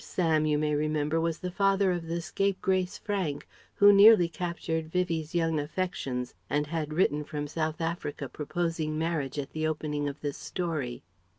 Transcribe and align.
Sam, 0.03 0.47
you 0.47 0.57
may 0.57 0.73
remember, 0.73 1.21
was 1.21 1.37
the 1.37 1.51
father 1.51 1.91
of 1.91 2.07
the 2.07 2.21
scapegrace 2.21 2.97
Frank 2.97 3.47
who 3.75 3.93
nearly 3.93 4.27
captured 4.27 4.89
Vivie's 4.91 5.35
young 5.35 5.59
affections 5.59 6.33
and 6.49 6.65
had 6.65 6.91
written 6.91 7.23
from 7.23 7.45
South 7.45 7.79
Africa 7.79 8.27
proposing 8.27 8.97
marriage 8.97 9.37
at 9.37 9.51
the 9.51 9.67
opening 9.67 10.09
of 10.09 10.19
this 10.21 10.37
story. 10.37 11.03